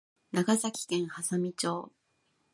[0.31, 1.91] 長崎県波佐見町